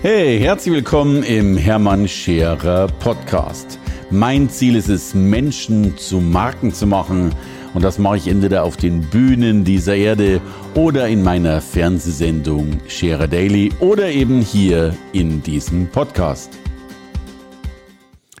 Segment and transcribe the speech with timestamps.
[0.00, 3.80] Hey, herzlich willkommen im Hermann Scherer Podcast.
[4.10, 7.34] Mein Ziel ist es, Menschen zu Marken zu machen.
[7.74, 10.40] Und das mache ich entweder auf den Bühnen dieser Erde
[10.74, 16.56] oder in meiner Fernsehsendung Scherer Daily oder eben hier in diesem Podcast.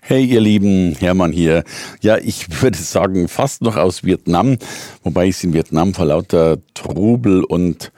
[0.00, 1.64] Hey ihr Lieben, Hermann hier.
[2.00, 4.58] Ja, ich würde sagen, fast noch aus Vietnam,
[5.02, 7.90] wobei ich es in Vietnam vor lauter Trubel und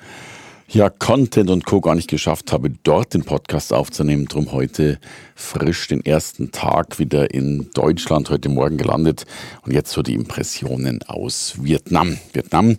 [0.73, 1.81] ja, Content und Co.
[1.81, 4.27] gar nicht geschafft habe, dort den Podcast aufzunehmen.
[4.27, 5.01] Drum heute
[5.35, 9.27] frisch den ersten Tag wieder in Deutschland, heute Morgen gelandet.
[9.63, 12.19] Und jetzt so die Impressionen aus Vietnam.
[12.33, 12.77] Vietnam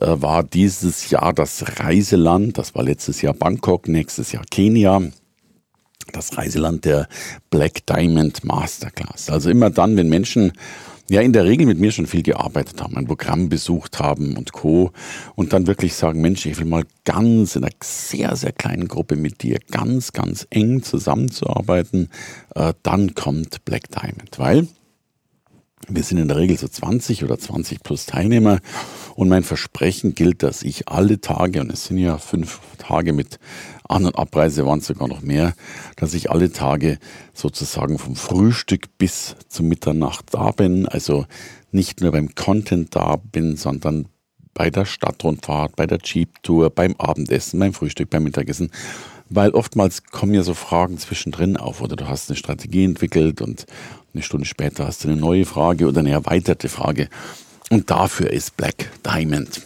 [0.00, 2.58] äh, war dieses Jahr das Reiseland.
[2.58, 5.02] Das war letztes Jahr Bangkok, nächstes Jahr Kenia
[6.12, 7.08] das Reiseland der
[7.48, 9.30] Black Diamond Masterclass.
[9.30, 10.52] Also immer dann, wenn Menschen
[11.12, 14.52] ja in der Regel mit mir schon viel gearbeitet haben, ein Programm besucht haben und
[14.52, 14.92] Co.
[15.34, 19.16] Und dann wirklich sagen, Mensch, ich will mal ganz in einer sehr, sehr kleinen Gruppe
[19.16, 22.08] mit dir ganz, ganz eng zusammenzuarbeiten,
[22.54, 24.38] äh, dann kommt Black Diamond.
[24.38, 24.68] Weil
[25.88, 28.60] wir sind in der Regel so 20 oder 20 plus Teilnehmer
[29.14, 33.38] und mein Versprechen gilt, dass ich alle Tage, und es sind ja fünf Tage mit
[33.88, 35.54] An- und Abreise waren es sogar noch mehr,
[35.96, 36.98] dass ich alle Tage
[37.34, 40.86] sozusagen vom Frühstück bis zum Mitternacht da bin.
[40.86, 41.26] Also
[41.72, 44.06] nicht nur beim Content da bin, sondern
[44.54, 48.70] bei der Stadtrundfahrt, bei der Jeep-Tour, beim Abendessen, beim Frühstück, beim Mittagessen
[49.34, 53.66] weil oftmals kommen ja so Fragen zwischendrin auf oder du hast eine Strategie entwickelt und
[54.14, 57.08] eine Stunde später hast du eine neue Frage oder eine erweiterte Frage.
[57.70, 59.62] Und dafür ist Black Diamond.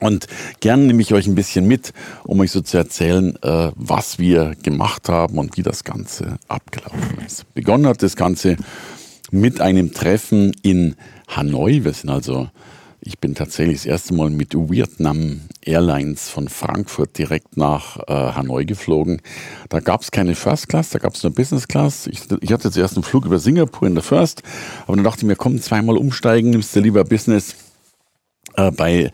[0.00, 0.26] Und
[0.60, 1.92] gern nehme ich euch ein bisschen mit,
[2.24, 7.18] um euch so zu erzählen, äh, was wir gemacht haben und wie das Ganze abgelaufen
[7.24, 7.52] ist.
[7.54, 8.56] Begonnen hat das Ganze
[9.30, 10.96] mit einem Treffen in
[11.28, 11.84] Hanoi.
[11.84, 12.50] Wir sind also
[13.06, 18.64] ich bin tatsächlich das erste Mal mit Vietnam Airlines von Frankfurt direkt nach äh, Hanoi
[18.64, 19.20] geflogen.
[19.68, 22.06] Da gab es keine First Class, da gab es nur Business Class.
[22.06, 24.42] Ich, ich, hatte zuerst einen Flug über Singapur in der First,
[24.86, 27.54] aber dann dachte ich mir, komm, zweimal umsteigen, nimmst du lieber Business
[28.56, 29.12] äh, bei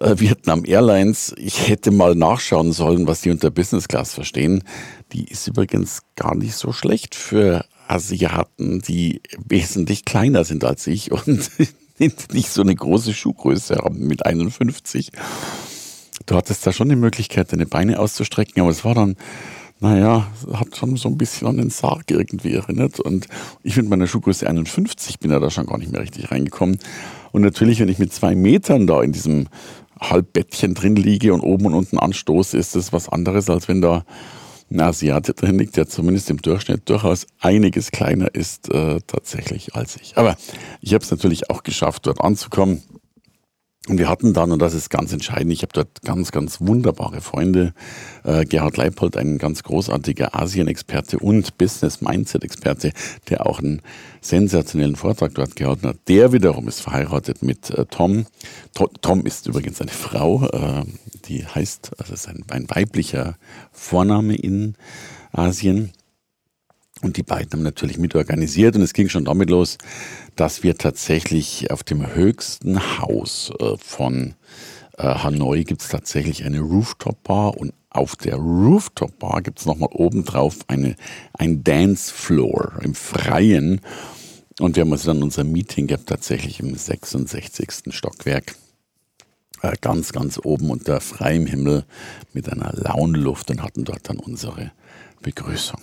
[0.00, 1.34] äh, Vietnam Airlines.
[1.38, 4.62] Ich hätte mal nachschauen sollen, was die unter Business Class verstehen.
[5.12, 11.10] Die ist übrigens gar nicht so schlecht für Asiaten, die wesentlich kleiner sind als ich
[11.10, 11.50] und
[11.98, 15.10] nicht so eine große Schuhgröße haben mit 51.
[16.26, 19.16] Du hattest da schon die Möglichkeit, deine Beine auszustrecken, aber es war dann,
[19.80, 23.00] naja, hat schon so ein bisschen an den Sarg irgendwie erinnert.
[23.00, 23.28] Und
[23.62, 26.78] ich mit meiner Schuhgröße 51 bin ja da schon gar nicht mehr richtig reingekommen.
[27.32, 29.48] Und natürlich, wenn ich mit zwei Metern da in diesem
[30.00, 34.04] Halbbettchen drin liege und oben und unten anstoße, ist das was anderes, als wenn da
[34.70, 39.96] ein Asiate drin liegt, der zumindest im Durchschnitt durchaus einiges kleiner ist äh, tatsächlich als
[39.96, 40.16] ich.
[40.16, 40.36] Aber
[40.80, 42.82] ich habe es natürlich auch geschafft, dort anzukommen.
[43.88, 47.22] Und wir hatten dann, und das ist ganz entscheidend, ich habe dort ganz, ganz wunderbare
[47.22, 47.72] Freunde.
[48.22, 52.92] Äh, Gerhard Leipold, ein ganz großartiger Asien-Experte und Business-Mindset-Experte,
[53.30, 53.80] der auch einen
[54.20, 55.96] sensationellen Vortrag dort gehalten hat.
[56.06, 58.26] Der wiederum ist verheiratet mit äh, Tom.
[58.74, 60.84] To Tom ist übrigens eine Frau, äh,
[61.24, 63.36] die heißt, also ist ein, ein weiblicher
[63.72, 64.74] Vorname in
[65.32, 65.92] Asien.
[67.00, 69.78] Und die beiden haben natürlich mitorganisiert und es ging schon damit los,
[70.36, 74.34] dass wir tatsächlich auf dem höchsten Haus äh, von
[74.96, 80.58] äh, Hanoi gibt es tatsächlich eine Rooftop-Bar und auf der Rooftop-Bar gibt es nochmal obendrauf
[80.66, 80.96] eine,
[81.32, 83.80] ein Dance-Floor im Freien.
[84.60, 87.84] Und wir haben also dann unser Meeting gehabt, tatsächlich im 66.
[87.90, 88.56] Stockwerk.
[89.62, 91.84] Äh, ganz, ganz oben unter freiem Himmel
[92.32, 94.72] mit einer lauen Luft und hatten dort dann unsere
[95.22, 95.80] Begrüßung.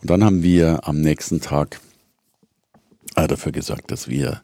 [0.00, 1.80] Und dann haben wir am nächsten Tag
[3.16, 4.42] äh, dafür gesorgt, dass wir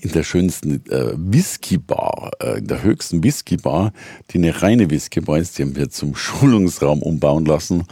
[0.00, 3.92] in der schönsten äh, Whisky-Bar, äh, in der höchsten Whisky-Bar,
[4.30, 7.84] die eine reine Whisky-Bar ist, die haben wir zum Schulungsraum umbauen lassen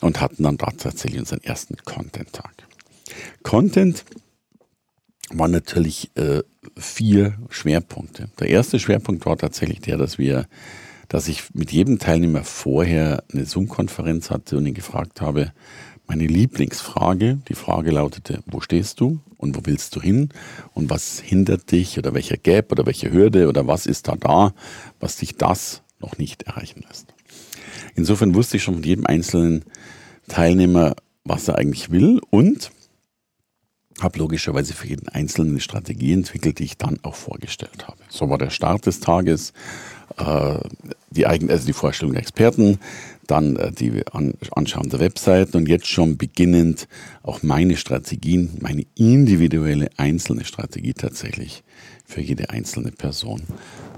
[0.00, 2.52] und hatten dann da tatsächlich unseren ersten Content-Tag.
[3.42, 4.04] Content
[5.30, 6.42] waren natürlich äh,
[6.76, 8.28] vier Schwerpunkte.
[8.38, 10.46] Der erste Schwerpunkt war tatsächlich der, dass wir
[11.08, 15.52] dass ich mit jedem Teilnehmer vorher eine Zoom-Konferenz hatte und ihn gefragt habe,
[16.06, 20.30] meine Lieblingsfrage, die Frage lautete, wo stehst du und wo willst du hin
[20.72, 24.54] und was hindert dich oder welcher Gap oder welche Hürde oder was ist da da,
[25.00, 27.14] was dich das noch nicht erreichen lässt.
[27.94, 29.64] Insofern wusste ich schon von jedem einzelnen
[30.28, 30.94] Teilnehmer,
[31.24, 32.70] was er eigentlich will und
[34.00, 37.98] habe logischerweise für jeden einzelnen eine Strategie entwickelt, die ich dann auch vorgestellt habe.
[38.08, 39.52] So war der Start des Tages,
[40.16, 40.58] äh,
[41.10, 42.78] die, eigen, also die Vorstellung der Experten,
[43.26, 46.88] dann äh, die An Anschauen der Webseiten und jetzt schon beginnend
[47.22, 51.62] auch meine Strategien, meine individuelle einzelne Strategie tatsächlich
[52.04, 53.42] für jede einzelne Person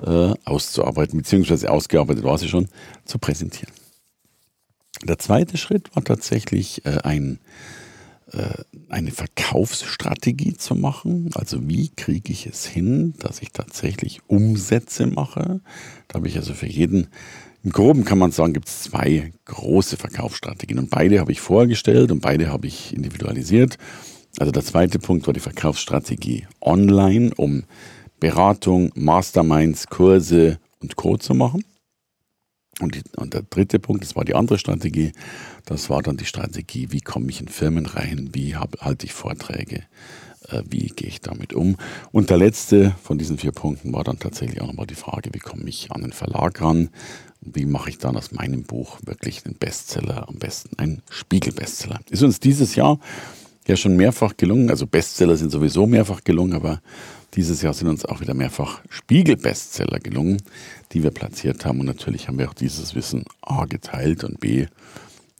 [0.04, 2.68] äh, auszuarbeiten, beziehungsweise ausgearbeitet war sie schon,
[3.04, 3.72] zu präsentieren.
[5.04, 7.38] Der zweite Schritt war tatsächlich äh, ein,
[8.88, 11.30] eine Verkaufsstrategie zu machen.
[11.34, 15.60] Also wie kriege ich es hin, dass ich tatsächlich Umsätze mache.
[16.08, 17.08] Da habe ich also für jeden,
[17.64, 20.78] im groben kann man sagen, gibt es zwei große Verkaufsstrategien.
[20.78, 23.78] Und beide habe ich vorgestellt und beide habe ich individualisiert.
[24.38, 27.64] Also der zweite Punkt war die Verkaufsstrategie online, um
[28.20, 31.16] Beratung, Masterminds, Kurse und Co.
[31.16, 31.64] zu machen.
[32.80, 35.12] Und, die, und, der dritte Punkt, das war die andere Strategie,
[35.66, 39.12] das war dann die Strategie, wie komme ich in Firmen rein, wie hab, halte ich
[39.12, 39.82] Vorträge,
[40.48, 41.76] äh, wie gehe ich damit um.
[42.12, 45.38] Und der letzte von diesen vier Punkten war dann tatsächlich auch nochmal die Frage, wie
[45.38, 46.90] komme ich an den Verlag ran,
[47.40, 52.00] wie mache ich dann aus meinem Buch wirklich einen Bestseller, am besten einen Spiegel-Bestseller.
[52.10, 52.98] Ist uns dieses Jahr
[53.66, 56.80] ja schon mehrfach gelungen, also Bestseller sind sowieso mehrfach gelungen, aber
[57.34, 60.42] dieses Jahr sind uns auch wieder mehrfach Spiegel-Bestseller gelungen,
[60.92, 61.80] die wir platziert haben.
[61.80, 64.66] Und natürlich haben wir auch dieses Wissen A geteilt und B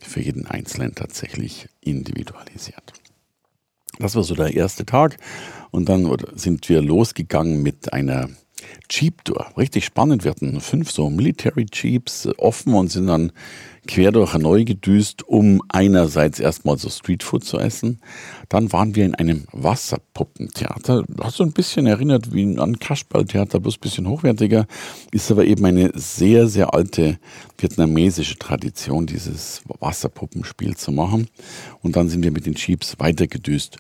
[0.01, 2.93] für jeden Einzelnen tatsächlich individualisiert.
[3.99, 5.19] Das war so der erste Tag.
[5.71, 8.31] Und dann sind wir losgegangen mit einer
[8.89, 9.47] Jeep Tour.
[9.57, 10.25] Richtig spannend.
[10.25, 13.33] Wir hatten fünf so Military Jeeps offen und sind dann
[13.87, 18.01] quer durch Hanoi gedüst, um einerseits erstmal so Streetfood zu essen.
[18.49, 21.05] Dann waren wir in einem Wasserpuppentheater.
[21.21, 24.67] Hat so ein bisschen erinnert wie an Kasperltheater, bloß ein bisschen hochwertiger.
[25.13, 27.19] Ist aber eben eine sehr, sehr alte
[27.59, 31.29] vietnamesische Tradition, dieses Wasserpuppenspiel zu machen.
[31.83, 33.79] Und dann sind wir mit den Jeeps weitergedüst,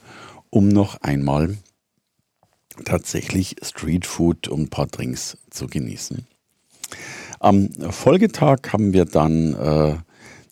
[0.50, 1.56] um noch einmal
[2.84, 6.26] tatsächlich Streetfood und ein paar Drinks zu genießen.
[7.38, 9.94] Am Folgetag haben wir dann äh,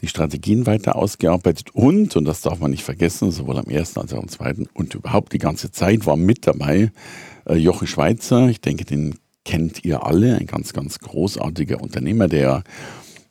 [0.01, 4.13] die Strategien weiter ausgearbeitet und, und das darf man nicht vergessen, sowohl am ersten als
[4.13, 6.93] auch am zweiten und überhaupt die ganze Zeit war mit dabei
[7.47, 8.49] äh, Jochen Schweizer.
[8.49, 12.63] Ich denke, den kennt ihr alle, ein ganz, ganz großartiger Unternehmer, der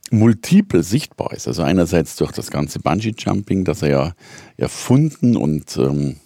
[0.10, 1.48] multiple sichtbar ist.
[1.48, 4.14] Also einerseits durch das ganze Bungee-Jumping, das er ja
[4.58, 6.18] erfunden und ähm,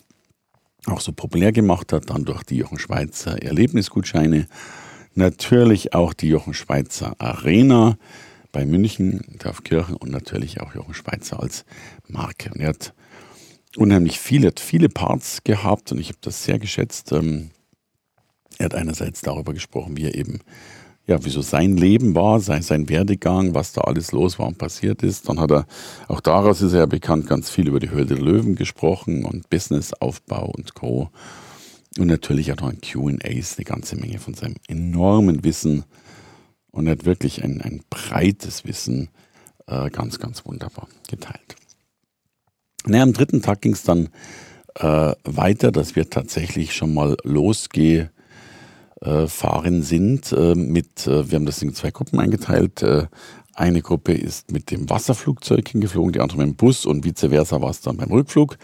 [0.85, 4.47] auch so populär gemacht hat, dann durch die Jochen Schweizer Erlebnisgutscheine
[5.13, 7.97] Natürlich auch die Jochen Schweizer Arena
[8.53, 11.65] bei München, Dorfkirchen und natürlich auch Jochen Schweizer als
[12.07, 12.51] Marke.
[12.53, 12.93] Und er hat
[13.75, 17.11] unheimlich viele, hat viele Parts gehabt und ich habe das sehr geschätzt.
[17.11, 17.51] Ähm,
[18.57, 20.39] er hat einerseits darüber gesprochen, wie er eben,
[21.11, 25.03] ja, wieso sein Leben war, sein, sein Werdegang, was da alles los war und passiert
[25.03, 25.27] ist.
[25.27, 25.65] Dann hat er,
[26.07, 29.49] auch daraus ist er ja bekannt, ganz viel über die Höhle der Löwen gesprochen und
[29.49, 31.09] Businessaufbau und Co.
[31.97, 35.83] Und natürlich hat er in QAs eine ganze Menge von seinem enormen Wissen
[36.71, 39.09] und hat wirklich ein, ein breites Wissen
[39.67, 41.57] äh, ganz, ganz wunderbar geteilt.
[42.85, 44.07] Naja, am dritten Tag ging es dann
[44.75, 47.17] äh, weiter, dass wir tatsächlich schon mal
[49.01, 52.81] losgefahren sind äh, mit, äh, wir haben das in zwei Gruppen eingeteilt.
[52.81, 53.07] Äh,
[53.53, 57.61] eine Gruppe ist mit dem Wasserflugzeug hingeflogen, die andere mit dem Bus und vice versa
[57.61, 58.57] war es dann beim Rückflug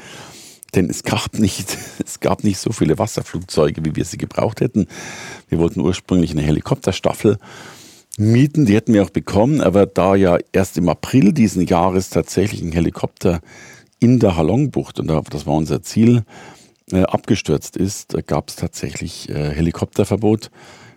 [0.76, 4.88] denn es gab nicht, es gab nicht so viele Wasserflugzeuge, wie wir sie gebraucht hätten.
[5.48, 7.38] Wir wollten ursprünglich eine Helikopterstaffel
[8.18, 12.62] mieten, die hätten wir auch bekommen, aber da ja erst im April diesen Jahres tatsächlich
[12.62, 13.40] ein Helikopter
[14.00, 16.24] in der Halongbucht, und das war unser Ziel,
[16.92, 20.52] äh, abgestürzt ist, gab es tatsächlich äh, Helikopterverbot.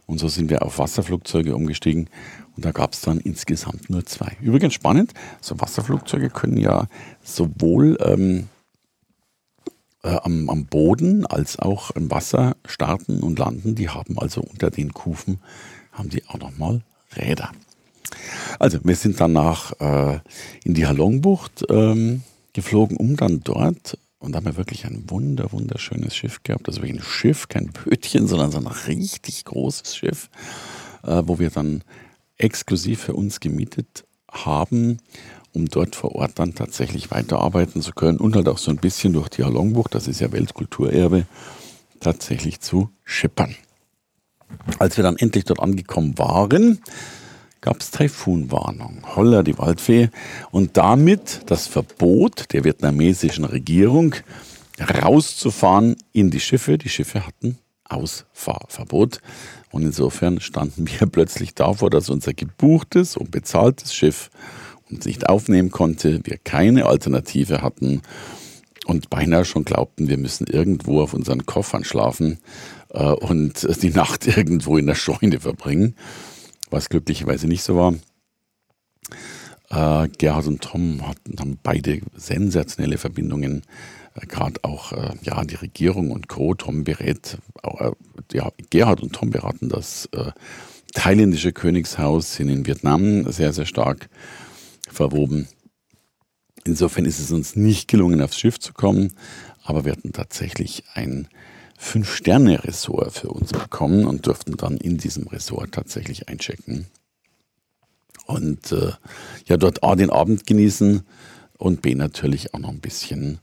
[0.06, 2.08] Und so sind wir auf Wasserflugzeuge umgestiegen.
[2.56, 4.36] Und da gab es dann insgesamt nur zwei.
[4.40, 6.88] Übrigens spannend, so Wasserflugzeuge können ja
[7.22, 8.48] sowohl ähm,
[10.02, 13.74] äh, am, am, Boden als auch im Wasser starten und landen.
[13.74, 15.38] Die haben also unter den Kufen
[15.92, 16.82] haben die auch nochmal
[17.16, 17.52] Räder.
[18.58, 20.20] Also wir sind danach äh,
[20.64, 26.14] in die Halongbucht ähm, geflogen, um dann dort und haben wir wirklich ein wunder, wunderschönes
[26.14, 26.68] Schiff gehabt.
[26.68, 30.30] Also wirklich ein Schiff, kein Bötchen, sondern so ein richtig großes Schiff,
[31.02, 31.82] äh, wo wir dann
[32.38, 34.98] exklusiv für uns gemietet haben
[35.52, 39.12] um dort vor Ort dann tatsächlich weiterarbeiten zu können und halt auch so ein bisschen
[39.12, 41.26] durch die Halongbucht, das ist ja Weltkulturerbe,
[42.00, 43.54] tatsächlich zu schippern.
[44.78, 46.80] Als wir dann endlich dort angekommen waren,
[47.60, 49.02] gab es Taifunwarnung.
[49.14, 50.10] Holla die Waldfee
[50.50, 54.14] und damit das Verbot der vietnamesischen Regierung
[54.80, 56.78] rauszufahren in die Schiffe.
[56.78, 59.20] Die Schiffe hatten Ausfahrverbot
[59.70, 64.30] und insofern standen wir plötzlich davor, dass unser gebuchtes und bezahltes Schiff
[64.90, 68.02] uns nicht aufnehmen konnte, wir keine Alternative hatten
[68.86, 72.38] und beinahe schon glaubten, wir müssen irgendwo auf unseren Koffern schlafen
[72.90, 75.94] äh, und die Nacht irgendwo in der Scheune verbringen,
[76.70, 77.94] was glücklicherweise nicht so war.
[79.70, 83.62] Äh, Gerhard und Tom hatten, haben beide sensationelle Verbindungen,
[84.14, 86.54] äh, gerade auch äh, ja, die Regierung und Co.
[86.54, 87.90] Tom berät, äh,
[88.32, 90.32] ja, Gerhard und Tom beraten das äh,
[90.94, 94.08] thailändische Königshaus, sind in Vietnam sehr, sehr stark
[94.88, 95.46] verwoben.
[96.64, 99.14] Insofern ist es uns nicht gelungen, aufs Schiff zu kommen,
[99.62, 101.28] aber wir hatten tatsächlich ein
[101.80, 106.86] Fünf-Sterne-Ressort für uns bekommen und durften dann in diesem Ressort tatsächlich einchecken.
[108.26, 108.92] Und äh,
[109.46, 111.02] ja, dort A den Abend genießen
[111.56, 113.40] und B natürlich auch noch ein bisschen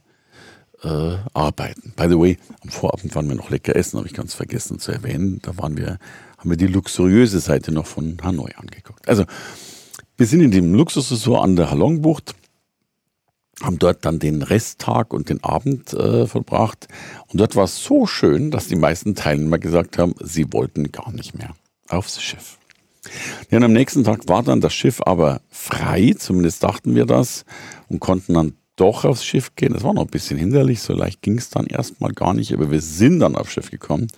[0.82, 1.92] äh, arbeiten.
[1.96, 4.92] By the way, am Vorabend waren wir noch lecker essen, habe ich ganz vergessen zu
[4.92, 5.40] erwähnen.
[5.42, 5.98] Da waren wir,
[6.38, 9.08] haben wir die luxuriöse Seite noch von Hanoi angeguckt.
[9.08, 9.24] Also,
[10.16, 12.34] wir sind in dem Luxusresort an der Halongbucht,
[13.62, 16.88] haben dort dann den Resttag und den Abend äh, vollbracht.
[17.28, 21.12] Und dort war es so schön, dass die meisten Teilnehmer gesagt haben, sie wollten gar
[21.12, 21.54] nicht mehr
[21.88, 22.58] aufs Schiff.
[23.50, 27.44] Ja, und am nächsten Tag war dann das Schiff aber frei, zumindest dachten wir das,
[27.88, 29.72] und konnten dann doch aufs Schiff gehen.
[29.72, 32.70] Das war noch ein bisschen hinderlich, so leicht ging es dann erstmal gar nicht, aber
[32.70, 34.08] wir sind dann aufs Schiff gekommen.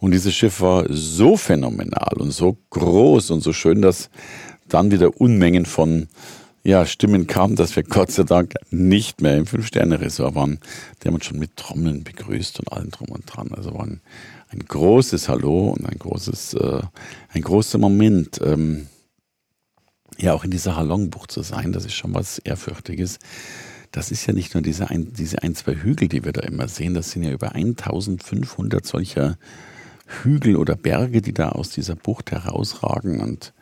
[0.00, 4.10] Und dieses Schiff war so phänomenal und so groß und so schön, dass
[4.68, 6.08] dann wieder Unmengen von
[6.64, 10.60] ja, Stimmen kamen, dass wir Gott sei Dank nicht mehr im Fünf-Sterne-Resort waren.
[11.02, 13.52] Die haben uns schon mit Trommeln begrüßt und allem drum und dran.
[13.52, 14.00] Also war ein,
[14.48, 16.80] ein großes Hallo und ein großes, äh,
[17.28, 18.40] ein großer Moment.
[18.42, 18.86] Ähm,
[20.16, 23.18] ja, auch in dieser Halongbucht zu sein, das ist schon was Ehrfürchtiges
[23.94, 26.66] das ist ja nicht nur diese ein, diese ein, zwei Hügel, die wir da immer
[26.66, 29.38] sehen, das sind ja über 1500 solcher
[30.22, 33.52] Hügel oder Berge, die da aus dieser Bucht herausragen und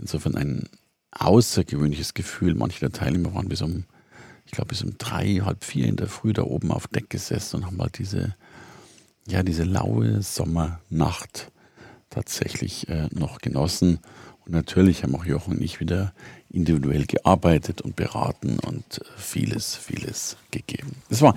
[0.00, 0.68] insofern ein
[1.12, 2.54] außergewöhnliches Gefühl.
[2.54, 3.84] Manche der Teilnehmer waren bis um,
[4.46, 7.56] ich glaube, bis um drei, halb vier in der Früh da oben auf Deck gesessen
[7.56, 8.34] und haben halt diese,
[9.26, 11.50] ja, diese laue Sommernacht
[12.10, 14.00] tatsächlich äh, noch genossen.
[14.44, 16.12] Und natürlich haben auch Jochen und ich wieder
[16.50, 20.96] individuell gearbeitet und beraten und vieles, vieles gegeben.
[21.10, 21.34] Das war,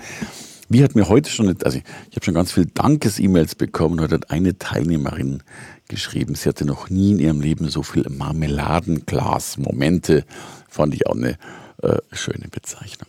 [0.72, 4.00] wie hat mir heute schon, also ich, ich habe schon ganz viele Dankes-E-Mails bekommen.
[4.00, 5.42] Heute hat eine Teilnehmerin
[5.88, 10.24] geschrieben, sie hatte noch nie in ihrem Leben so viel Marmeladenglas-Momente.
[10.68, 11.38] Fand ich auch eine
[11.82, 13.08] äh, schöne Bezeichnung.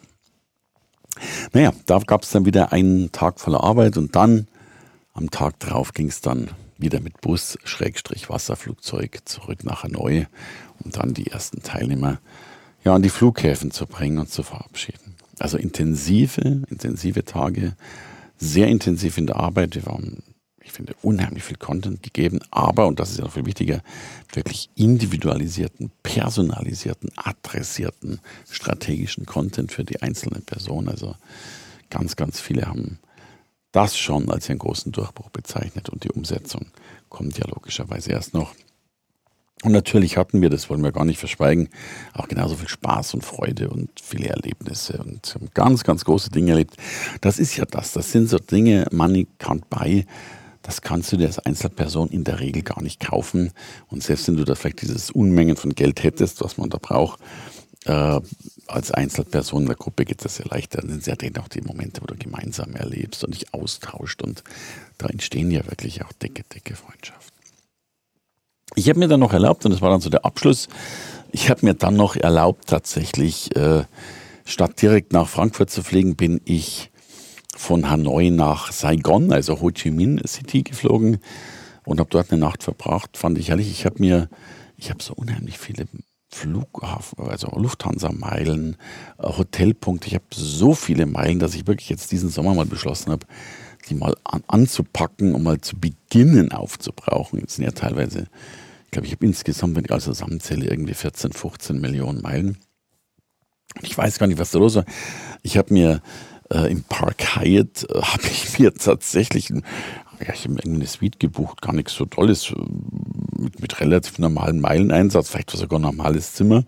[1.54, 4.48] Naja, da gab es dann wieder einen Tag voller Arbeit und dann
[5.14, 10.26] am Tag drauf ging es dann wieder mit Bus, Schrägstrich Wasserflugzeug zurück nach Hanoi
[10.84, 12.20] um dann die ersten Teilnehmer
[12.84, 15.13] ja, an die Flughäfen zu bringen und zu verabschieden.
[15.40, 17.76] Also intensive, intensive Tage,
[18.38, 19.76] sehr intensiv in der Arbeit.
[19.76, 20.24] Wir haben,
[20.62, 23.82] ich finde, unheimlich viel Content gegeben, aber, und das ist ja noch viel wichtiger,
[24.32, 30.88] wirklich individualisierten, personalisierten, adressierten, strategischen Content für die einzelne Person.
[30.88, 31.16] Also
[31.90, 33.00] ganz, ganz viele haben
[33.72, 36.68] das schon als einen großen Durchbruch bezeichnet und die Umsetzung
[37.10, 38.54] kommt ja logischerweise erst noch.
[39.64, 41.70] Und natürlich hatten wir, das wollen wir gar nicht verschweigen,
[42.14, 46.52] auch genauso viel Spaß und Freude und viele Erlebnisse und haben ganz, ganz große Dinge
[46.52, 46.76] erlebt.
[47.22, 47.94] Das ist ja das.
[47.94, 50.06] Das sind so Dinge, Money can't buy.
[50.64, 53.52] Das kannst du dir als Einzelperson in der Regel gar nicht kaufen.
[53.88, 57.20] Und selbst wenn du da vielleicht dieses Unmengen von Geld hättest, was man da braucht,
[57.86, 58.20] äh,
[58.68, 60.82] als Einzelperson in der Gruppe geht das ja leichter.
[60.82, 64.22] Dann sind ja dann auch die Momente, wo du gemeinsam erlebst und dich austauscht.
[64.22, 64.44] Und
[64.98, 67.33] da entstehen ja wirklich auch dicke, dicke Freundschaften.
[68.76, 70.68] Ich habe mir dann noch erlaubt, und das war dann so der Abschluss,
[71.32, 73.84] ich habe mir dann noch erlaubt, tatsächlich, äh,
[74.46, 76.92] statt direkt nach Frankfurt zu fliegen, bin ich
[77.56, 81.20] von Hanoi nach Saigon, also Ho Chi Minh City geflogen
[81.86, 83.18] und habe dort eine Nacht verbracht.
[83.18, 83.70] Fand ich herrlich.
[83.70, 84.30] Ich habe mir,
[84.78, 85.86] ich habe so unheimlich viele
[86.30, 88.78] Flughafen, also Lufthansa-Meilen,
[89.20, 90.08] äh, Hotelpunkte.
[90.08, 93.26] Ich habe so viele Meilen, dass ich wirklich jetzt diesen Sommer mal beschlossen habe,
[93.90, 97.40] die mal an, anzupacken und mal zu beginnen aufzubrauchen.
[97.40, 98.28] Jetzt sind ja teilweise
[98.94, 102.58] glaube, ich habe insgesamt, wenn ich alles zusammenzähle, irgendwie 14, 15 Millionen Meilen.
[103.82, 104.86] Ich weiß gar nicht, was da los war.
[105.42, 106.02] Ich habe mir
[106.52, 109.64] äh, im Park Hyatt, äh, habe ich mir tatsächlich, ein,
[110.26, 112.56] ja, ich habe mir eine Suite gebucht, gar nichts so Tolles, äh,
[113.38, 116.64] mit, mit relativ normalem Meileneinsatz, vielleicht sogar ein normales Zimmer.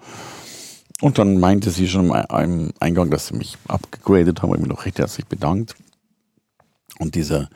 [1.01, 4.85] Und dann meinte sie schon am Eingang, dass sie mich abgegradet haben, ich mich noch
[4.85, 5.75] recht herzlich bedankt.
[6.99, 7.49] Und dieser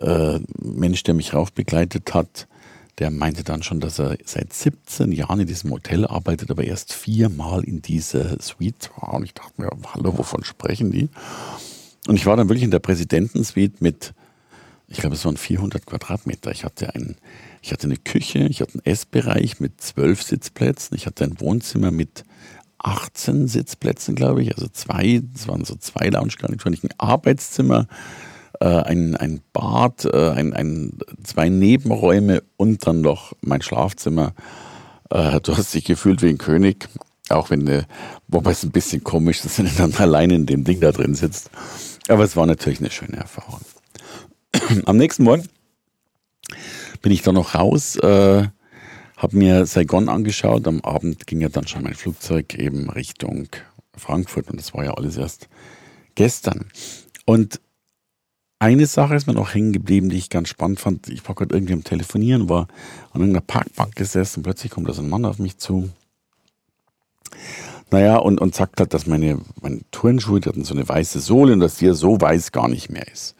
[0.00, 2.46] äh, Mensch, der mich rauf begleitet hat,
[2.98, 6.92] der meinte dann schon, dass er seit 17 Jahren in diesem Hotel arbeitet, aber erst
[6.92, 9.14] viermal in dieser Suite war.
[9.14, 11.08] Und ich dachte mir, hallo, wovon sprechen die?
[12.06, 14.12] Und ich war dann wirklich in der Präsidentensuite mit,
[14.86, 16.50] ich glaube, es waren 400 Quadratmeter.
[16.50, 17.16] Ich hatte, ein,
[17.62, 21.90] ich hatte eine Küche, ich hatte einen Essbereich mit zwölf Sitzplätzen, ich hatte ein Wohnzimmer
[21.90, 22.24] mit
[22.78, 27.86] 18 Sitzplätzen, glaube ich, also zwei, es waren so zwei Lounge-Garnituren, ein Arbeitszimmer,
[28.58, 34.34] äh, ein, ein Bad, äh, ein, ein, zwei Nebenräume und dann noch mein Schlafzimmer.
[35.10, 36.88] Äh, du hast dich gefühlt wie ein König,
[37.28, 37.84] auch wenn, äh,
[38.28, 41.14] wobei es ein bisschen komisch ist, wenn du dann alleine in dem Ding da drin
[41.14, 41.50] sitzt.
[42.08, 43.60] Aber es war natürlich eine schöne Erfahrung.
[44.86, 45.48] Am nächsten Morgen
[47.02, 50.66] bin ich dann noch raus, habe mir Saigon angeschaut.
[50.66, 53.48] Am Abend ging ja dann schon mein Flugzeug eben Richtung
[53.96, 55.48] Frankfurt und das war ja alles erst
[56.14, 56.66] gestern.
[57.24, 57.60] Und
[58.60, 61.08] eine Sache ist mir noch hängen geblieben, die ich ganz spannend fand.
[61.08, 62.68] Ich war gerade irgendwie am Telefonieren, war
[63.12, 65.88] an irgendeiner Parkbank gesessen und plötzlich kommt da so ein Mann auf mich zu.
[67.90, 71.54] Naja, und, und sagt halt, dass meine, meine Turnschuhe, die hatten so eine weiße Sohle
[71.54, 73.34] und dass die ja so weiß gar nicht mehr ist.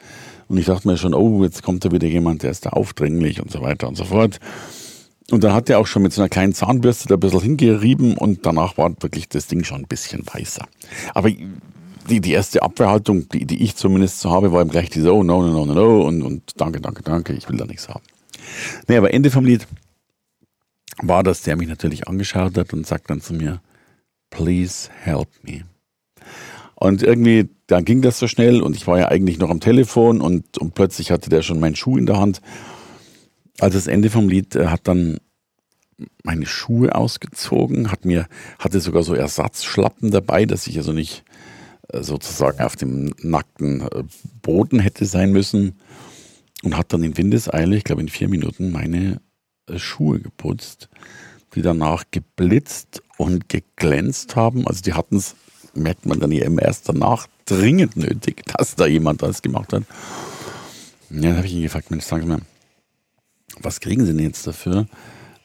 [0.48, 3.40] Und ich dachte mir schon, oh, jetzt kommt da wieder jemand, der ist da aufdringlich
[3.42, 4.40] und so weiter und so fort.
[5.30, 8.16] Und dann hat er auch schon mit so einer kleinen Zahnbürste da ein bisschen hingerieben
[8.16, 10.66] und danach war wirklich das Ding schon ein bisschen weißer.
[11.14, 11.28] Aber
[12.08, 15.22] die, die erste Abwehrhaltung, die, die ich zumindest so habe, war ihm gleich diese, oh,
[15.22, 18.04] no, no, no, no, no und, und danke, danke, danke, ich will da nichts haben.
[18.88, 19.66] Nee, aber Ende vom Lied
[21.02, 23.60] war, dass der mich natürlich angeschaut hat und sagt dann zu mir,
[24.30, 25.64] please help me.
[26.74, 30.20] Und irgendwie, dann ging das so schnell und ich war ja eigentlich noch am Telefon
[30.20, 32.40] und, und plötzlich hatte der schon meinen Schuh in der Hand.
[33.58, 35.18] Also das Ende vom Lied äh, hat dann
[36.24, 38.26] meine Schuhe ausgezogen, hat mir,
[38.58, 41.24] hatte sogar so Ersatzschlappen dabei, dass ich also nicht
[41.92, 44.04] sozusagen auf dem nackten äh,
[44.42, 45.80] Boden hätte sein müssen
[46.62, 49.20] und hat dann in Windeseile, ich glaube in vier Minuten, meine
[49.76, 50.88] Schuhe geputzt,
[51.54, 54.66] die danach geblitzt und geglänzt haben.
[54.66, 55.36] Also die hatten es
[55.74, 59.84] merkt man dann ja immer erst danach dringend nötig, dass da jemand das gemacht hat.
[61.10, 62.40] Ja, dann habe ich ihn gefragt, Mensch, sagen Sie mal,
[63.60, 64.86] was kriegen Sie denn jetzt dafür?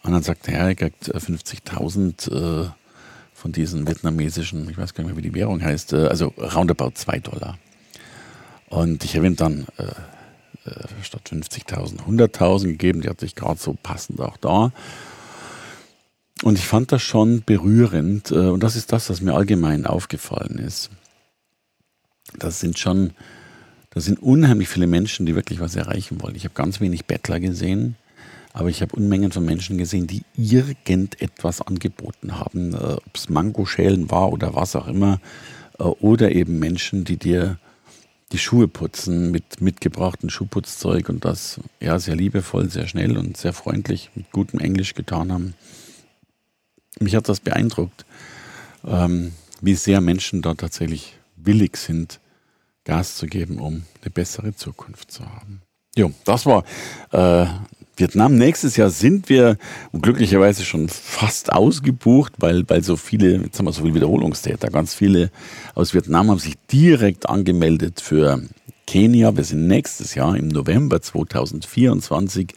[0.03, 2.69] Und dann sagt er, er kriegt 50.000 äh,
[3.45, 6.93] von diesen vietnamesischen, ich weiß gar nicht mehr, wie die Währung heißt, äh, also roundabout
[6.95, 7.59] 2 Dollar.
[8.69, 9.83] Und ich habe ihm dann äh,
[10.67, 14.71] äh statt 50.000 100.000 gegeben, die hatte ich gerade so passend auch da.
[16.41, 18.31] Und ich fand das schon berührend.
[18.31, 20.89] Äh, und das ist das, was mir allgemein aufgefallen ist.
[22.39, 23.11] Das sind schon,
[23.91, 26.33] das sind unheimlich viele Menschen, die wirklich was erreichen wollen.
[26.33, 27.95] Ich habe ganz wenig Bettler gesehen,
[28.55, 32.73] aber ich habe Unmengen von Menschen gesehen, die irgendetwas angeboten haben.
[32.73, 35.19] Äh, Ob es Mangoschälen war oder was auch immer.
[35.77, 37.59] Äh, oder eben Menschen, die dir
[38.31, 43.53] die Schuhe putzen mit mitgebrachtem Schuhputzzeug und das ja sehr liebevoll, sehr schnell und sehr
[43.53, 45.53] freundlich mit gutem Englisch getan haben
[46.99, 48.05] mich hat das beeindruckt,
[48.85, 52.19] ähm, wie sehr Menschen da tatsächlich willig sind,
[52.83, 55.61] Gas zu geben, um eine bessere Zukunft zu haben.
[55.95, 56.63] Jo, das war
[57.11, 57.47] äh,
[57.97, 58.35] Vietnam.
[58.35, 59.57] Nächstes Jahr sind wir
[59.93, 64.93] glücklicherweise schon fast ausgebucht, weil, weil so viele, jetzt haben wir so viele Wiederholungstäter, ganz
[64.93, 65.31] viele
[65.73, 68.41] aus Vietnam haben sich direkt angemeldet für
[68.87, 69.35] Kenia.
[69.35, 72.53] Wir sind nächstes Jahr im November 2024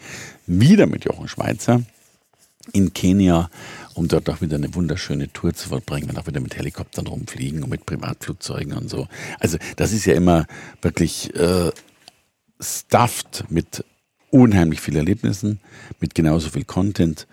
[0.47, 1.83] wieder mit Jochen Schweizer
[2.73, 3.49] in Kenia
[3.99, 7.65] um dort auch wieder eine wunderschöne Tour zu verbringen und auch wieder mit Helikoptern rumfliegen
[7.65, 9.09] und mit Privatflugzeugen und so.
[9.41, 10.47] Also das ist ja immer
[10.81, 11.73] wirklich äh,
[12.61, 13.85] stuffed mit
[14.31, 15.61] unheimlich vielen Erlebnissen,
[16.01, 17.27] mit genauso viel Content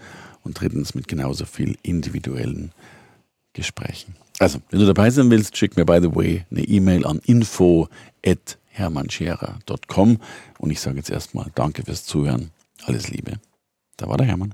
[0.43, 2.71] und drittens mit genauso viel individuellen
[3.53, 4.15] Gesprächen.
[4.39, 7.88] Also, wenn du dabei sein willst, schick mir by the way eine E-Mail an info
[8.25, 10.19] at hermannscherer.com
[10.60, 12.51] und ich sage jetzt erstmal Danke fürs Zuhören.
[12.84, 13.39] Alles Liebe.
[13.97, 14.53] Da war der Hermann.